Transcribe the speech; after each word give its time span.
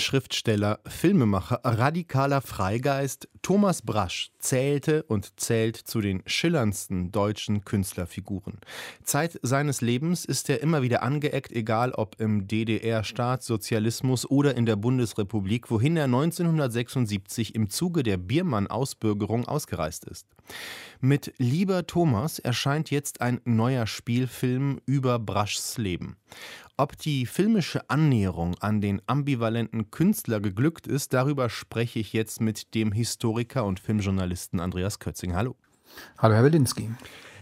Schriftsteller, 0.00 0.80
Filmemacher, 0.86 1.60
radikaler 1.62 2.40
Freigeist 2.40 3.28
Thomas 3.42 3.82
Brasch 3.82 4.30
zählte 4.38 5.02
und 5.04 5.38
zählt 5.38 5.76
zu 5.76 6.00
den 6.00 6.22
schillerndsten 6.26 7.12
deutschen 7.12 7.64
Künstlerfiguren. 7.64 8.58
Zeit 9.02 9.38
seines 9.42 9.80
Lebens 9.80 10.24
ist 10.24 10.50
er 10.50 10.60
immer 10.62 10.82
wieder 10.82 11.02
angeeckt, 11.02 11.52
egal 11.52 11.92
ob 11.92 12.20
im 12.20 12.48
DDR-Staatssozialismus 12.48 14.28
oder 14.28 14.56
in 14.56 14.66
der 14.66 14.76
Bundesrepublik, 14.76 15.70
wohin 15.70 15.96
er 15.96 16.04
1976 16.04 17.54
im 17.54 17.70
Zuge 17.70 18.02
der 18.02 18.16
Biermann-Ausbürgerung 18.16 19.46
ausgereist 19.46 20.04
ist. 20.04 20.26
Mit 21.00 21.32
Lieber 21.38 21.86
Thomas 21.86 22.38
erscheint 22.38 22.90
jetzt 22.90 23.20
ein 23.20 23.40
neuer 23.44 23.86
Spielfilm 23.86 24.80
über 24.86 25.18
Braschs 25.18 25.78
Leben. 25.78 26.16
Ob 26.80 26.96
die 26.96 27.26
filmische 27.26 27.90
Annäherung 27.90 28.56
an 28.60 28.80
den 28.80 29.02
ambivalenten 29.06 29.90
Künstler 29.90 30.40
geglückt 30.40 30.86
ist, 30.86 31.12
darüber 31.12 31.50
spreche 31.50 31.98
ich 31.98 32.14
jetzt 32.14 32.40
mit 32.40 32.74
dem 32.74 32.90
Historiker 32.90 33.66
und 33.66 33.78
Filmjournalisten 33.80 34.60
Andreas 34.60 34.98
Kötzing. 34.98 35.34
Hallo. 35.34 35.56
Hallo, 36.16 36.36
Herr 36.36 36.44
Wilinski. 36.44 36.88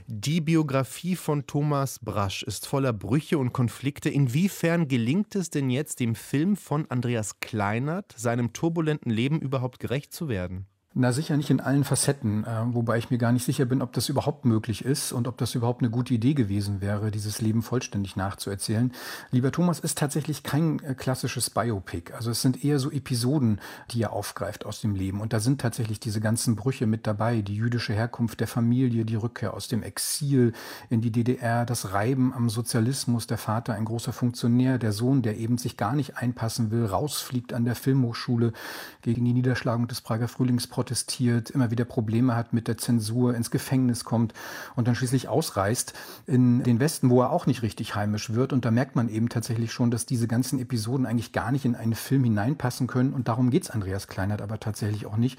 Die 0.08 0.40
Biografie 0.40 1.14
von 1.14 1.46
Thomas 1.46 2.00
Brasch 2.00 2.42
ist 2.42 2.66
voller 2.66 2.92
Brüche 2.92 3.38
und 3.38 3.52
Konflikte. 3.52 4.08
Inwiefern 4.08 4.88
gelingt 4.88 5.36
es 5.36 5.50
denn 5.50 5.70
jetzt, 5.70 6.00
dem 6.00 6.16
Film 6.16 6.56
von 6.56 6.90
Andreas 6.90 7.38
Kleinert, 7.38 8.12
seinem 8.16 8.52
turbulenten 8.52 9.12
Leben 9.12 9.40
überhaupt 9.40 9.78
gerecht 9.78 10.12
zu 10.12 10.28
werden? 10.28 10.66
Na 10.94 11.12
sicher 11.12 11.36
nicht 11.36 11.50
in 11.50 11.60
allen 11.60 11.84
Facetten, 11.84 12.44
äh, 12.44 12.64
wobei 12.72 12.96
ich 12.96 13.10
mir 13.10 13.18
gar 13.18 13.30
nicht 13.30 13.44
sicher 13.44 13.66
bin, 13.66 13.82
ob 13.82 13.92
das 13.92 14.08
überhaupt 14.08 14.46
möglich 14.46 14.86
ist 14.86 15.12
und 15.12 15.28
ob 15.28 15.36
das 15.36 15.54
überhaupt 15.54 15.82
eine 15.82 15.90
gute 15.90 16.14
Idee 16.14 16.32
gewesen 16.32 16.80
wäre, 16.80 17.10
dieses 17.10 17.42
Leben 17.42 17.60
vollständig 17.60 18.16
nachzuerzählen. 18.16 18.90
Lieber 19.30 19.52
Thomas 19.52 19.80
ist 19.80 19.98
tatsächlich 19.98 20.42
kein 20.42 20.82
äh, 20.82 20.94
klassisches 20.94 21.50
Biopic. 21.50 22.14
Also 22.14 22.30
es 22.30 22.40
sind 22.40 22.64
eher 22.64 22.78
so 22.78 22.90
Episoden, 22.90 23.60
die 23.90 24.00
er 24.02 24.14
aufgreift 24.14 24.64
aus 24.64 24.80
dem 24.80 24.94
Leben. 24.94 25.20
Und 25.20 25.34
da 25.34 25.40
sind 25.40 25.60
tatsächlich 25.60 26.00
diese 26.00 26.22
ganzen 26.22 26.56
Brüche 26.56 26.86
mit 26.86 27.06
dabei. 27.06 27.42
Die 27.42 27.56
jüdische 27.56 27.92
Herkunft 27.92 28.40
der 28.40 28.48
Familie, 28.48 29.04
die 29.04 29.14
Rückkehr 29.14 29.52
aus 29.52 29.68
dem 29.68 29.82
Exil 29.82 30.54
in 30.88 31.02
die 31.02 31.12
DDR, 31.12 31.66
das 31.66 31.92
Reiben 31.92 32.32
am 32.32 32.48
Sozialismus, 32.48 33.26
der 33.26 33.38
Vater 33.38 33.74
ein 33.74 33.84
großer 33.84 34.14
Funktionär, 34.14 34.78
der 34.78 34.92
Sohn, 34.92 35.20
der 35.20 35.36
eben 35.36 35.58
sich 35.58 35.76
gar 35.76 35.94
nicht 35.94 36.16
einpassen 36.16 36.70
will, 36.70 36.86
rausfliegt 36.86 37.52
an 37.52 37.66
der 37.66 37.74
Filmhochschule 37.74 38.54
gegen 39.02 39.26
die 39.26 39.34
Niederschlagung 39.34 39.86
des 39.86 40.00
Prager 40.00 40.28
Frühlingsprozesses 40.28 40.77
protestiert, 40.78 41.50
immer 41.50 41.72
wieder 41.72 41.84
Probleme 41.84 42.36
hat 42.36 42.52
mit 42.52 42.68
der 42.68 42.78
Zensur, 42.78 43.34
ins 43.34 43.50
Gefängnis 43.50 44.04
kommt 44.04 44.32
und 44.76 44.86
dann 44.86 44.94
schließlich 44.94 45.26
ausreist 45.26 45.92
in 46.24 46.62
den 46.62 46.78
Westen, 46.78 47.10
wo 47.10 47.20
er 47.20 47.30
auch 47.30 47.46
nicht 47.46 47.62
richtig 47.62 47.96
heimisch 47.96 48.32
wird. 48.32 48.52
Und 48.52 48.64
da 48.64 48.70
merkt 48.70 48.94
man 48.94 49.08
eben 49.08 49.28
tatsächlich 49.28 49.72
schon, 49.72 49.90
dass 49.90 50.06
diese 50.06 50.28
ganzen 50.28 50.60
Episoden 50.60 51.04
eigentlich 51.04 51.32
gar 51.32 51.50
nicht 51.50 51.64
in 51.64 51.74
einen 51.74 51.96
Film 51.96 52.22
hineinpassen 52.22 52.86
können. 52.86 53.12
Und 53.12 53.26
darum 53.26 53.50
geht 53.50 53.64
es 53.64 53.70
Andreas 53.70 54.06
Kleinert 54.06 54.40
aber 54.40 54.60
tatsächlich 54.60 55.06
auch 55.06 55.16
nicht. 55.16 55.36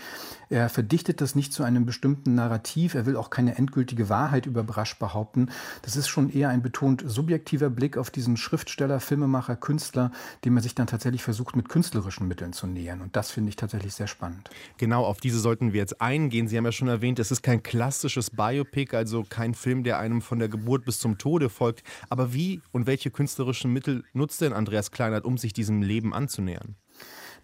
Er 0.49 0.67
verdichtet 0.67 1.21
das 1.21 1.35
nicht 1.35 1.53
zu 1.53 1.63
einem 1.63 1.85
bestimmten 1.85 2.35
Narrativ. 2.35 2.93
Er 2.93 3.05
will 3.05 3.15
auch 3.15 3.29
keine 3.29 3.57
endgültige 3.57 4.09
Wahrheit 4.09 4.45
über 4.45 4.63
Brasch 4.63 4.99
behaupten. 4.99 5.47
Das 5.83 5.95
ist 5.95 6.09
schon 6.09 6.29
eher 6.29 6.49
ein 6.49 6.61
betont 6.61 7.01
subjektiver 7.05 7.69
Blick 7.69 7.97
auf 7.97 8.09
diesen 8.09 8.35
Schriftsteller, 8.35 8.99
Filmemacher, 8.99 9.55
Künstler, 9.55 10.11
dem 10.43 10.57
er 10.57 10.63
sich 10.63 10.75
dann 10.75 10.87
tatsächlich 10.87 11.23
versucht, 11.23 11.55
mit 11.55 11.69
künstlerischen 11.69 12.27
Mitteln 12.27 12.51
zu 12.51 12.67
nähern. 12.67 12.99
Und 12.99 13.15
das 13.15 13.31
finde 13.31 13.51
ich 13.51 13.55
tatsächlich 13.55 13.93
sehr 13.93 14.07
spannend. 14.07 14.49
Genau, 14.77 15.05
auf 15.05 15.21
die 15.21 15.28
diese 15.29 15.41
sollten 15.41 15.73
wir 15.73 15.79
jetzt 15.79 16.01
eingehen. 16.01 16.47
Sie 16.47 16.57
haben 16.57 16.65
ja 16.65 16.71
schon 16.71 16.87
erwähnt, 16.87 17.19
es 17.19 17.29
ist 17.29 17.43
kein 17.43 17.61
klassisches 17.61 18.31
Biopic, 18.31 18.95
also 18.97 19.23
kein 19.29 19.53
Film, 19.53 19.83
der 19.83 19.99
einem 19.99 20.23
von 20.23 20.39
der 20.39 20.49
Geburt 20.49 20.85
bis 20.85 20.97
zum 20.97 21.19
Tode 21.19 21.49
folgt. 21.49 21.83
Aber 22.09 22.33
wie 22.33 22.61
und 22.71 22.87
welche 22.87 23.11
künstlerischen 23.11 23.71
Mittel 23.71 24.03
nutzt 24.13 24.41
denn 24.41 24.53
Andreas 24.53 24.89
Kleinert, 24.89 25.25
um 25.25 25.37
sich 25.37 25.53
diesem 25.53 25.83
Leben 25.83 26.15
anzunähern? 26.15 26.77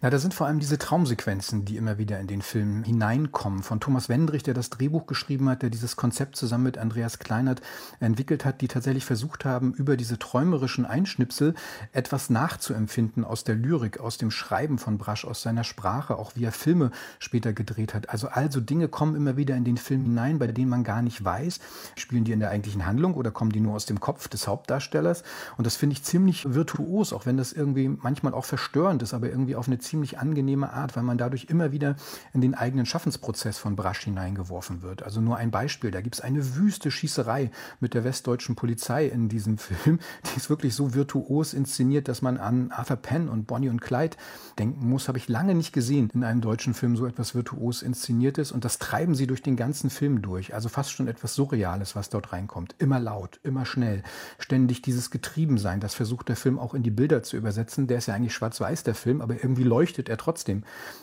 Na, 0.02 0.10
da 0.10 0.18
sind 0.18 0.34
vor 0.34 0.46
allem 0.46 0.58
diese 0.58 0.78
Traumsequenzen, 0.78 1.64
die 1.64 1.76
immer 1.76 1.98
wieder 1.98 2.20
in 2.20 2.26
den 2.26 2.42
Film 2.42 2.84
hineinkommen. 2.84 3.62
Von 3.62 3.80
Thomas 3.80 4.08
Wendrich, 4.08 4.42
der 4.42 4.54
das 4.54 4.70
Drehbuch 4.70 5.06
geschrieben 5.06 5.48
hat, 5.48 5.62
der 5.62 5.70
dieses 5.70 5.96
Konzept 5.96 6.36
zusammen 6.36 6.64
mit 6.64 6.78
Andreas 6.78 7.18
Kleinert 7.18 7.62
entwickelt 7.98 8.44
hat, 8.44 8.60
die 8.60 8.68
tatsächlich 8.68 9.04
versucht 9.04 9.44
haben, 9.44 9.72
über 9.72 9.96
diese 9.96 10.18
träumerischen 10.18 10.84
Einschnipsel 10.84 11.54
etwas 11.92 12.30
nachzuempfinden 12.30 13.24
aus 13.24 13.44
der 13.44 13.54
Lyrik, 13.54 13.98
aus 13.98 14.18
dem 14.18 14.30
Schreiben 14.30 14.78
von 14.78 14.98
Brasch, 14.98 15.24
aus 15.24 15.42
seiner 15.42 15.64
Sprache, 15.64 16.16
auch 16.16 16.32
wie 16.34 16.44
er 16.44 16.52
Filme 16.52 16.90
später 17.18 17.52
gedreht 17.52 17.94
hat. 17.94 18.10
Also 18.10 18.28
also 18.28 18.60
Dinge 18.60 18.88
kommen 18.88 19.16
immer 19.16 19.36
wieder 19.36 19.56
in 19.56 19.64
den 19.64 19.76
Film 19.76 20.02
hinein, 20.02 20.38
bei 20.38 20.46
denen 20.46 20.68
man 20.68 20.84
gar 20.84 21.02
nicht 21.02 21.24
weiß, 21.24 21.58
spielen 21.96 22.24
die 22.24 22.32
in 22.32 22.40
der 22.40 22.50
eigentlichen 22.50 22.86
Handlung 22.86 23.14
oder 23.14 23.30
kommen 23.30 23.50
die 23.50 23.60
nur 23.60 23.74
aus 23.74 23.86
dem 23.86 23.98
Kopf 23.98 24.28
des 24.28 24.46
Hauptdarstellers. 24.46 25.22
Und 25.56 25.66
das 25.66 25.76
finde 25.76 25.94
ich 25.94 26.02
ziemlich 26.02 26.54
virtuos, 26.54 27.12
auch 27.12 27.26
wenn 27.26 27.36
das 27.36 27.52
irgendwie 27.52 27.88
manchmal 27.88 28.34
auch 28.34 28.44
verstörend 28.44 29.02
ist, 29.02 29.14
aber 29.14 29.28
irgendwie 29.28 29.56
auf 29.56 29.68
eine 29.68 29.78
ziemlich 29.86 30.18
angenehme 30.18 30.72
Art, 30.72 30.96
weil 30.96 31.02
man 31.02 31.18
dadurch 31.18 31.46
immer 31.48 31.72
wieder 31.72 31.96
in 32.32 32.40
den 32.40 32.54
eigenen 32.54 32.86
Schaffensprozess 32.86 33.58
von 33.58 33.76
Brasch 33.76 34.04
hineingeworfen 34.04 34.82
wird. 34.82 35.02
Also 35.02 35.20
nur 35.20 35.36
ein 35.36 35.50
Beispiel, 35.50 35.90
da 35.90 36.00
gibt 36.00 36.16
es 36.16 36.20
eine 36.20 36.56
wüste 36.56 36.90
Schießerei 36.90 37.50
mit 37.80 37.94
der 37.94 38.04
westdeutschen 38.04 38.56
Polizei 38.56 39.06
in 39.06 39.28
diesem 39.28 39.58
Film, 39.58 39.98
die 40.24 40.36
ist 40.36 40.50
wirklich 40.50 40.74
so 40.74 40.94
virtuos 40.94 41.54
inszeniert, 41.54 42.08
dass 42.08 42.22
man 42.22 42.36
an 42.36 42.70
Arthur 42.70 42.96
Penn 42.96 43.28
und 43.28 43.46
Bonnie 43.46 43.68
und 43.68 43.80
Clyde 43.80 44.16
denken 44.58 44.88
muss. 44.88 45.08
Habe 45.08 45.18
ich 45.18 45.28
lange 45.28 45.54
nicht 45.54 45.72
gesehen 45.72 46.10
in 46.14 46.24
einem 46.24 46.40
deutschen 46.40 46.74
Film 46.74 46.96
so 46.96 47.06
etwas 47.06 47.34
virtuos 47.34 47.82
inszeniertes 47.82 48.52
und 48.52 48.64
das 48.64 48.78
treiben 48.78 49.14
sie 49.14 49.26
durch 49.26 49.42
den 49.42 49.56
ganzen 49.56 49.90
Film 49.90 50.22
durch. 50.22 50.54
Also 50.54 50.68
fast 50.68 50.92
schon 50.92 51.08
etwas 51.08 51.34
Surreales, 51.34 51.94
was 51.96 52.10
dort 52.10 52.32
reinkommt. 52.32 52.74
Immer 52.78 52.98
laut, 52.98 53.40
immer 53.42 53.64
schnell, 53.64 54.02
ständig 54.38 54.82
dieses 54.82 55.10
Getriebensein. 55.10 55.80
Das 55.80 55.94
versucht 55.94 56.28
der 56.28 56.36
Film 56.36 56.58
auch 56.58 56.74
in 56.74 56.82
die 56.82 56.90
Bilder 56.90 57.22
zu 57.22 57.36
übersetzen. 57.36 57.86
Der 57.86 57.98
ist 57.98 58.06
ja 58.06 58.14
eigentlich 58.14 58.34
schwarz-weiß, 58.34 58.82
der 58.82 58.94
Film, 58.94 59.20
aber 59.20 59.34
irgendwie 59.34 59.64
leuchtet 59.76 60.08
er 60.08 60.16
trotzdem 60.16 60.62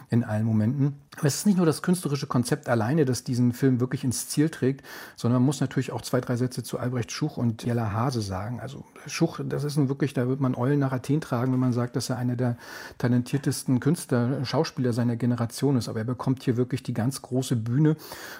in 0.10 0.24
allen 0.24 0.46
Momenten. 0.46 0.96
Aber 1.18 1.28
es 1.28 1.36
ist 1.36 1.46
nicht 1.46 1.58
nur 1.58 1.66
das 1.68 1.84
künstlerische 1.84 2.26
Konzept 2.26 2.68
alleine, 2.68 3.06
das 3.06 3.24
diesen 3.24 3.54
Film 3.54 3.80
wirklich 3.80 4.04
ins 4.04 4.30
Ziel 4.30 4.50
trägt, 4.50 4.84
sondern 5.16 5.42
man 5.42 5.46
muss 5.46 5.62
natürlich 5.62 5.92
auch 5.92 6.02
zwei, 6.02 6.22
drei 6.22 6.38
Sätze 6.38 6.64
zu 6.64 6.80
Albrecht 6.80 7.12
Schuch 7.12 7.38
und 7.38 7.64
Jella 7.64 7.92
Hase 7.92 8.22
sagen. 8.22 8.60
Also 8.60 8.84
Schuch, 9.06 9.40
das 9.44 9.64
ist 9.64 9.78
nun 9.78 9.90
wirklich, 9.90 10.16
da 10.16 10.28
wird 10.28 10.40
man 10.40 10.56
Eulen 10.56 10.80
nach 10.80 10.92
Athen 10.92 11.22
tragen, 11.22 11.54
wenn 11.54 11.60
man 11.60 11.72
sagt, 11.72 11.96
dass 11.96 12.10
er 12.10 12.18
einer 12.18 12.36
der 12.36 12.58
talentiertesten 12.98 13.80
Künstler, 13.80 14.44
Schauspieler 14.44 14.92
seiner 14.92 15.16
Generation 15.16 15.78
ist. 15.78 15.88
Aber 15.88 16.00
er 16.00 16.06
bekommt 16.06 16.42
hier 16.42 16.58
wirklich 16.58 16.82
die 16.82 16.96
ganz 16.96 17.22
große 17.22 17.56
Bühne 17.56 17.96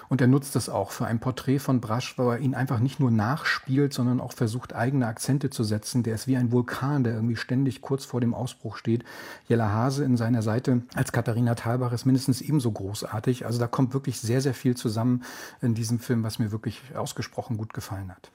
und 0.08 0.20
er 0.20 0.26
nutzt 0.26 0.56
das 0.56 0.68
auch 0.68 0.90
für 0.90 1.06
ein 1.06 1.20
Porträt 1.20 1.60
von 1.60 1.80
Brasch, 1.80 2.18
wo 2.18 2.30
er 2.30 2.38
ihn 2.38 2.56
einfach 2.56 2.80
nicht 2.80 2.98
nur 2.98 3.12
nachspielt, 3.12 3.92
sondern 3.92 4.20
auch 4.20 4.32
versucht, 4.32 4.74
eigene 4.74 5.06
Akzente 5.06 5.50
zu 5.50 5.62
setzen. 5.62 6.02
Der 6.02 6.16
ist 6.16 6.26
wie 6.26 6.36
ein 6.36 6.50
Vulkan, 6.50 7.04
der 7.04 7.14
irgendwie 7.14 7.36
ständig 7.36 7.82
kurz 7.82 8.04
vor 8.04 8.20
dem 8.20 8.34
Ausbruch 8.34 8.76
steht. 8.76 9.04
Jella 9.48 9.70
Hase 9.70 10.02
in 10.02 10.16
seiner 10.24 10.40
Seite 10.40 10.84
als 10.94 11.12
Katharina 11.12 11.54
Thalbach 11.54 11.92
ist 11.92 12.06
mindestens 12.06 12.40
ebenso 12.40 12.72
großartig. 12.72 13.44
Also 13.44 13.58
da 13.58 13.66
kommt 13.66 13.92
wirklich 13.92 14.18
sehr, 14.18 14.40
sehr 14.40 14.54
viel 14.54 14.74
zusammen 14.74 15.22
in 15.60 15.74
diesem 15.74 15.98
Film, 15.98 16.22
was 16.22 16.38
mir 16.38 16.50
wirklich 16.50 16.80
ausgesprochen 16.94 17.58
gut 17.58 17.74
gefallen 17.74 18.10
hat. 18.10 18.32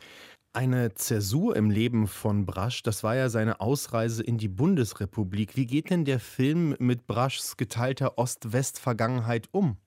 Eine 0.53 0.93
Zäsur 0.93 1.55
im 1.55 1.71
Leben 1.71 2.05
von 2.05 2.45
Brasch, 2.45 2.83
das 2.83 3.03
war 3.03 3.15
ja 3.15 3.29
seine 3.29 3.59
Ausreise 3.59 4.21
in 4.21 4.37
die 4.37 4.47
Bundesrepublik. 4.47 5.55
Wie 5.55 5.65
geht 5.65 5.89
denn 5.89 6.05
der 6.05 6.19
Film 6.19 6.75
mit 6.77 7.07
Braschs 7.07 7.57
geteilter 7.57 8.19
Ost-West-Vergangenheit 8.19 9.49
um? 9.51 9.77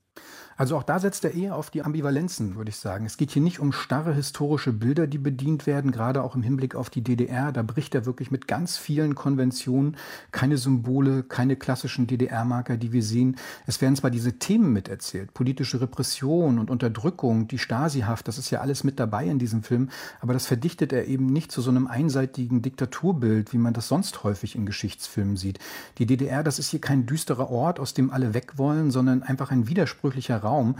Also 0.57 0.77
auch 0.77 0.83
da 0.83 0.99
setzt 0.99 1.25
er 1.25 1.35
eher 1.35 1.57
auf 1.57 1.71
die 1.71 1.83
Ambivalenzen, 1.83 2.57
würde 2.57 2.71
ich 2.71 2.77
sagen. 2.77 3.07
Es 3.07 3.17
geht 3.17 3.31
hier 3.31 3.43
nicht 3.43 3.61
um 3.61 3.73
starre 3.73 4.15
historische 4.15 4.73
Bilder, 4.73 5.07
die 5.07 5.19
bedient 5.19 5.67
werden, 5.67 5.93
gerade 5.93 6.23
auch 6.23 6.35
im 6.35 6.43
Hinblick 6.43 6.75
auf 6.75 6.91
die 6.91 7.03
DDR. 7.03 7.53
Da 7.53 7.63
bricht 7.63 7.95
er 7.95 8.07
wirklich 8.07 8.31
mit 8.31 8.49
ganz 8.49 8.77
vielen 8.77 9.15
Konventionen, 9.15 9.97
keine 10.31 10.59
Symbole, 10.59 11.23
keine 11.23 11.57
klassischen 11.57 12.07
DDR-Marker, 12.07 12.77
die 12.77 12.93
wir 12.93 13.03
sehen. 13.03 13.37
Es 13.67 13.81
werden 13.81 13.97
zwar 13.97 14.11
diese 14.11 14.39
Themen 14.39 14.73
miterzählt, 14.73 15.35
politische 15.35 15.81
Repression 15.81 16.59
und 16.59 16.71
Unterdrückung, 16.71 17.49
die 17.49 17.59
Stasi-Haft, 17.59 18.29
das 18.29 18.39
ist 18.39 18.51
ja 18.51 18.61
alles 18.61 18.84
mit 18.84 19.01
dabei 19.01 19.27
in 19.27 19.39
diesem 19.39 19.63
Film, 19.63 19.89
aber 20.21 20.33
das 20.33 20.47
verdichtet 20.47 20.93
er 20.93 21.07
eben 21.07 21.27
nicht 21.27 21.53
zu 21.53 21.61
so 21.61 21.71
einem 21.71 21.87
einseitigen 21.87 22.63
Diktaturbild, 22.63 23.53
wie 23.53 23.59
man 23.59 23.75
das 23.75 23.89
sonst 23.89 24.25
häufig 24.25 24.55
in 24.57 24.66
Geschichtsfilmen 24.66 25.37
sieht. 25.37 25.59
Die 25.98 26.07
DDR, 26.07 26.43
das 26.43 26.59
ist 26.59 26.71
hier 26.71 26.81
kein 26.81 27.07
düsterer 27.07 27.51
Ort, 27.51 27.81
aus 27.81 27.95
dem 27.95 28.10
alle 28.10 28.34
weg 28.34 28.59
wollen, 28.59 28.91
sondern 28.91 29.22
einfach 29.22 29.51
ein 29.51 29.69
widersprüchlicher 29.69 30.41
Raum, 30.42 30.77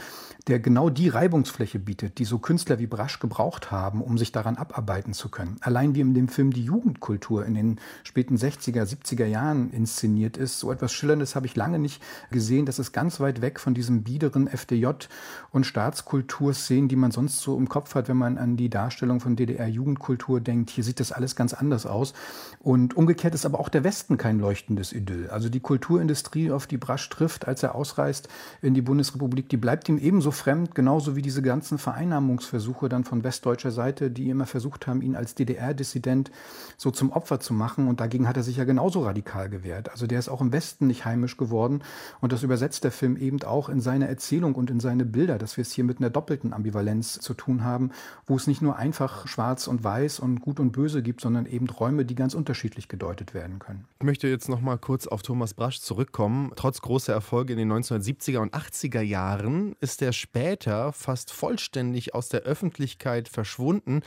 der 0.49 0.59
genau 0.59 0.91
die 0.91 1.09
Reibungsfläche 1.09 1.79
bietet, 1.79 2.19
die 2.19 2.25
so 2.25 2.39
Künstler 2.39 2.79
wie 2.79 2.87
Brasch 2.87 3.21
gebraucht 3.21 3.71
haben, 3.71 4.03
um 4.03 4.19
sich 4.19 4.33
daran 4.33 4.57
abarbeiten 4.57 5.15
zu 5.15 5.29
können. 5.29 5.57
Allein 5.61 5.95
wie 5.95 6.01
in 6.01 6.15
dem 6.15 6.29
Film 6.29 6.53
die 6.53 6.65
Jugendkultur 6.65 7.47
in 7.47 7.55
den 7.55 7.81
späten 8.03 8.37
60er, 8.37 8.83
70er 8.83 9.27
Jahren 9.27 9.71
inszeniert 9.71 10.37
ist, 10.37 10.59
so 10.59 10.73
etwas 10.73 10.93
Schillerndes 10.93 11.37
habe 11.37 11.47
ich 11.47 11.57
lange 11.57 11.79
nicht 11.79 12.03
gesehen. 12.31 12.67
Das 12.67 12.79
ist 12.79 12.93
ganz 12.93 13.21
weit 13.21 13.41
weg 13.41 13.61
von 13.61 13.75
diesem 13.75 14.03
biederen 14.03 14.49
FDJ- 14.49 15.09
und 15.51 15.65
Staatskulturszenen, 15.65 16.89
die 16.89 16.97
man 16.97 17.11
sonst 17.11 17.41
so 17.41 17.57
im 17.57 17.69
Kopf 17.69 17.95
hat, 17.95 18.09
wenn 18.09 18.17
man 18.17 18.39
an 18.39 18.57
die 18.57 18.69
Darstellung 18.69 19.21
von 19.21 19.37
DDR-Jugendkultur 19.37 20.41
denkt. 20.41 20.71
Hier 20.71 20.85
sieht 20.85 21.01
das 21.01 21.13
alles 21.13 21.37
ganz 21.37 21.55
anders 21.55 21.87
aus. 21.87 22.15
Und 22.59 22.97
umgekehrt 22.97 23.35
ist 23.35 23.47
aber 23.47 23.61
auch 23.61 23.69
der 23.69 23.85
Westen 23.85 24.17
kein 24.17 24.39
leuchtendes 24.39 24.93
Idyll. 24.93 25.31
Also 25.31 25.49
die 25.49 25.61
Kulturindustrie, 25.61 26.51
auf 26.51 26.67
die 26.67 26.79
Brasch 26.79 27.09
trifft, 27.09 27.47
als 27.47 27.63
er 27.63 27.75
ausreist 27.75 28.29
in 28.61 28.75
die 28.75 28.83
Bundesrepublik, 28.83 29.49
die 29.53 29.59
bleibt 29.59 29.87
ihm 29.91 29.99
ebenso 29.99 30.31
fremd, 30.31 30.75
genauso 30.75 31.15
wie 31.15 31.21
diese 31.21 31.43
ganzen 31.43 31.77
Vereinnahmungsversuche 31.77 32.89
dann 32.89 33.05
von 33.05 33.23
westdeutscher 33.23 33.71
Seite, 33.71 34.11
die 34.11 34.31
immer 34.31 34.47
versucht 34.47 34.87
haben, 34.87 35.03
ihn 35.03 35.15
als 35.15 35.35
DDR-Dissident 35.35 36.31
so 36.79 36.91
zum 36.91 37.13
Opfer 37.13 37.39
zu 37.39 37.53
machen. 37.53 37.87
Und 37.87 38.01
dagegen 38.01 38.27
hat 38.27 38.39
er 38.39 38.45
sich 38.45 38.57
ja 38.57 38.65
genauso 38.65 39.03
radikal 39.03 39.51
gewehrt. 39.51 39.91
Also 39.91 40.07
der 40.07 40.19
ist 40.19 40.31
auch 40.31 40.41
im 40.41 40.53
Westen 40.53 40.87
nicht 40.87 41.05
heimisch 41.05 41.37
geworden. 41.37 41.83
Und 42.23 42.33
das 42.33 42.43
übersetzt 42.43 42.85
der 42.85 42.93
Film 42.93 43.19
eben 43.19 43.43
auch 43.43 43.69
in 43.69 43.83
seine 43.83 44.09
Erzählung 44.09 44.55
und 44.55 44.71
in 44.71 44.81
seine 44.81 45.05
Bilder, 45.05 45.37
dass 45.37 45.59
wir 45.59 45.63
es 45.63 45.73
hier 45.73 45.85
mit 45.85 45.99
einer 45.99 46.09
doppelten 46.09 46.55
Ambivalenz 46.55 47.21
zu 47.21 47.35
tun 47.35 47.63
haben, 47.63 47.91
wo 48.27 48.37
es 48.37 48.47
nicht 48.47 48.63
nur 48.63 48.77
einfach 48.77 49.29
schwarz 49.29 49.67
und 49.67 49.85
weiß 49.85 50.19
und 50.19 50.41
gut 50.41 50.61
und 50.61 50.73
böse 50.73 51.03
gibt, 51.03 51.21
sondern 51.21 51.45
eben 51.45 51.69
Räume, 51.69 52.07
die 52.07 52.15
ganz 52.15 52.33
unterschiedlich 52.33 52.89
gedeutet 52.89 53.35
werden 53.35 53.59
können. 53.59 53.85
Ich 54.01 54.07
möchte 54.07 54.29
jetzt 54.29 54.49
noch 54.49 54.63
mal 54.63 54.79
kurz 54.79 55.07
auf 55.07 55.21
Thomas 55.21 55.53
Brasch 55.53 55.81
zurückkommen. 55.81 56.53
Trotz 56.57 56.81
großer 56.81 57.13
Erfolge 57.13 57.53
in 57.53 57.59
den 57.59 57.71
1970er 57.71 58.39
und 58.39 58.55
80er 58.55 59.03
Jahren 59.03 59.42
ist 59.81 60.03
er 60.03 60.13
später 60.13 60.93
fast 60.93 61.33
vollständig 61.33 62.15
aus 62.15 62.29
der 62.29 62.43
Öffentlichkeit 62.43 63.29
verschwunden. 63.29 64.03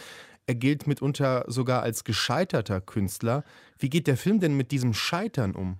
Er 0.47 0.55
gilt 0.55 0.87
mitunter 0.87 1.45
sogar 1.47 1.81
als 1.81 2.03
gescheiterter 2.03 2.81
Künstler. 2.81 3.43
Wie 3.77 3.89
geht 3.89 4.07
der 4.07 4.17
Film 4.17 4.39
denn 4.39 4.55
mit 4.55 4.71
diesem 4.71 4.93
Scheitern 4.93 5.55
um? 5.55 5.77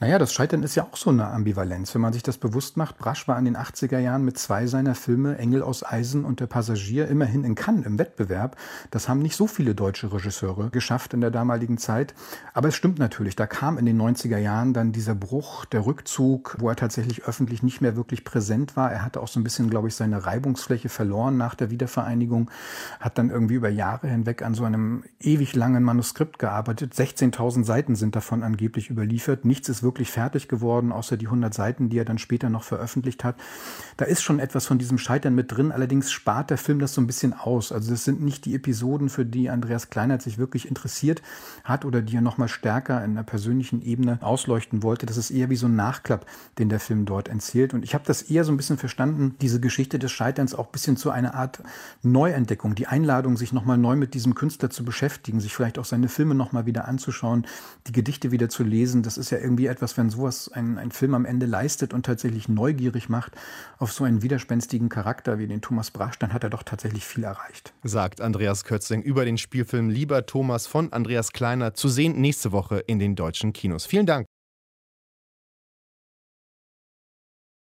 Naja, 0.00 0.18
das 0.18 0.32
Scheitern 0.32 0.64
ist 0.64 0.74
ja 0.74 0.82
auch 0.82 0.96
so 0.96 1.10
eine 1.10 1.28
Ambivalenz, 1.28 1.94
wenn 1.94 2.02
man 2.02 2.12
sich 2.12 2.24
das 2.24 2.36
bewusst 2.36 2.76
macht. 2.76 2.98
Brasch 2.98 3.28
war 3.28 3.38
in 3.38 3.44
den 3.44 3.56
80er 3.56 3.98
Jahren 3.98 4.24
mit 4.24 4.36
zwei 4.36 4.66
seiner 4.66 4.96
Filme, 4.96 5.38
Engel 5.38 5.62
aus 5.62 5.84
Eisen 5.84 6.24
und 6.24 6.40
Der 6.40 6.48
Passagier, 6.48 7.06
immerhin 7.06 7.44
in 7.44 7.54
Cannes 7.54 7.86
im 7.86 7.98
Wettbewerb. 7.98 8.56
Das 8.90 9.08
haben 9.08 9.20
nicht 9.20 9.36
so 9.36 9.46
viele 9.46 9.74
deutsche 9.76 10.12
Regisseure 10.12 10.70
geschafft 10.70 11.14
in 11.14 11.20
der 11.20 11.30
damaligen 11.30 11.78
Zeit. 11.78 12.12
Aber 12.54 12.68
es 12.68 12.74
stimmt 12.74 12.98
natürlich, 12.98 13.36
da 13.36 13.46
kam 13.46 13.78
in 13.78 13.86
den 13.86 14.00
90er 14.00 14.36
Jahren 14.38 14.74
dann 14.74 14.90
dieser 14.90 15.14
Bruch, 15.14 15.64
der 15.64 15.86
Rückzug, 15.86 16.56
wo 16.58 16.68
er 16.68 16.76
tatsächlich 16.76 17.24
öffentlich 17.24 17.62
nicht 17.62 17.80
mehr 17.80 17.94
wirklich 17.94 18.24
präsent 18.24 18.76
war. 18.76 18.90
Er 18.90 19.04
hatte 19.04 19.20
auch 19.20 19.28
so 19.28 19.38
ein 19.38 19.44
bisschen, 19.44 19.70
glaube 19.70 19.86
ich, 19.86 19.94
seine 19.94 20.26
Reibungsfläche 20.26 20.88
verloren 20.88 21.36
nach 21.36 21.54
der 21.54 21.70
Wiedervereinigung, 21.70 22.50
hat 22.98 23.16
dann 23.16 23.30
irgendwie 23.30 23.54
über 23.54 23.68
Jahre 23.68 24.08
hinweg 24.08 24.42
an 24.42 24.54
so 24.54 24.64
einem 24.64 25.04
ewig 25.20 25.54
langen 25.54 25.84
Manuskript 25.84 26.40
gearbeitet. 26.40 26.94
16.000 26.94 27.64
Seiten 27.64 27.94
sind 27.94 28.16
davon 28.16 28.42
angeblich 28.42 28.90
überliefert. 28.90 29.44
Nichts 29.44 29.68
ist 29.68 29.83
wirklich 29.84 30.10
fertig 30.10 30.48
geworden, 30.48 30.90
außer 30.90 31.16
die 31.16 31.26
100 31.26 31.54
Seiten, 31.54 31.88
die 31.88 31.98
er 31.98 32.04
dann 32.04 32.18
später 32.18 32.50
noch 32.50 32.64
veröffentlicht 32.64 33.22
hat. 33.22 33.36
Da 33.96 34.04
ist 34.04 34.22
schon 34.22 34.40
etwas 34.40 34.66
von 34.66 34.78
diesem 34.78 34.98
Scheitern 34.98 35.36
mit 35.36 35.52
drin, 35.52 35.70
allerdings 35.70 36.10
spart 36.10 36.50
der 36.50 36.58
Film 36.58 36.80
das 36.80 36.94
so 36.94 37.00
ein 37.00 37.06
bisschen 37.06 37.32
aus. 37.32 37.70
Also 37.70 37.92
das 37.92 38.02
sind 38.02 38.20
nicht 38.20 38.44
die 38.44 38.56
Episoden, 38.56 39.08
für 39.08 39.24
die 39.24 39.48
Andreas 39.48 39.90
Kleinert 39.90 40.22
sich 40.22 40.38
wirklich 40.38 40.66
interessiert 40.66 41.22
hat 41.62 41.84
oder 41.84 42.02
die 42.02 42.16
er 42.16 42.20
nochmal 42.20 42.48
stärker 42.48 43.04
in 43.04 43.12
einer 43.12 43.22
persönlichen 43.22 43.80
Ebene 43.82 44.18
ausleuchten 44.22 44.82
wollte. 44.82 45.06
Das 45.06 45.16
ist 45.16 45.30
eher 45.30 45.50
wie 45.50 45.56
so 45.56 45.66
ein 45.66 45.76
Nachklapp, 45.76 46.26
den 46.58 46.68
der 46.68 46.80
Film 46.80 47.04
dort 47.04 47.28
erzählt. 47.28 47.74
Und 47.74 47.84
ich 47.84 47.94
habe 47.94 48.04
das 48.06 48.22
eher 48.22 48.44
so 48.44 48.52
ein 48.52 48.56
bisschen 48.56 48.78
verstanden, 48.78 49.36
diese 49.40 49.60
Geschichte 49.60 49.98
des 49.98 50.10
Scheiterns 50.10 50.54
auch 50.54 50.66
ein 50.66 50.72
bisschen 50.72 50.96
zu 50.96 51.10
einer 51.10 51.34
Art 51.34 51.62
Neuentdeckung, 52.02 52.74
die 52.74 52.86
Einladung, 52.86 53.36
sich 53.36 53.52
nochmal 53.52 53.78
neu 53.78 53.96
mit 53.96 54.14
diesem 54.14 54.34
Künstler 54.34 54.70
zu 54.70 54.84
beschäftigen, 54.84 55.40
sich 55.40 55.54
vielleicht 55.54 55.78
auch 55.78 55.84
seine 55.84 56.08
Filme 56.08 56.34
nochmal 56.34 56.66
wieder 56.66 56.88
anzuschauen, 56.88 57.46
die 57.86 57.92
Gedichte 57.92 58.30
wieder 58.30 58.48
zu 58.48 58.62
lesen. 58.62 59.02
Das 59.02 59.18
ist 59.18 59.30
ja 59.30 59.38
irgendwie 59.38 59.66
etwas, 59.74 59.96
wenn 59.96 60.10
sowas 60.10 60.50
ein, 60.52 60.78
ein 60.78 60.90
Film 60.90 61.14
am 61.14 61.24
Ende 61.24 61.46
leistet 61.46 61.92
und 61.92 62.06
tatsächlich 62.06 62.48
neugierig 62.48 63.08
macht 63.08 63.32
auf 63.78 63.92
so 63.92 64.04
einen 64.04 64.22
widerspenstigen 64.22 64.88
Charakter 64.88 65.38
wie 65.38 65.46
den 65.46 65.60
Thomas 65.60 65.90
Brasch, 65.90 66.18
dann 66.18 66.32
hat 66.32 66.44
er 66.44 66.50
doch 66.50 66.62
tatsächlich 66.62 67.04
viel 67.04 67.24
erreicht. 67.24 67.74
Sagt 67.82 68.20
Andreas 68.20 68.64
Kötzing 68.64 69.02
über 69.02 69.24
den 69.24 69.38
Spielfilm 69.38 69.90
Lieber 69.90 70.26
Thomas 70.26 70.66
von 70.66 70.92
Andreas 70.92 71.32
Kleiner 71.32 71.74
zu 71.74 71.88
sehen 71.88 72.20
nächste 72.20 72.52
Woche 72.52 72.78
in 72.78 72.98
den 72.98 73.16
deutschen 73.16 73.52
Kinos. 73.52 73.86
Vielen 73.86 74.06
Dank. 74.06 74.26